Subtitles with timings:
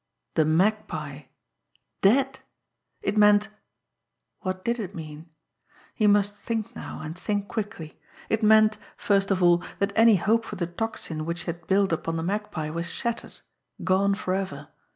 [0.33, 1.25] The Magpie
[2.01, 2.39] dead!
[3.03, 3.49] It meant
[4.39, 5.29] what did it mean?
[5.93, 7.99] He must think now, and think quickly.
[8.27, 11.91] It meant, first of all, that any hope for the Tocsin which he had built
[11.91, 13.41] upon the Magpie was shattered,
[13.83, 14.69] gone forever.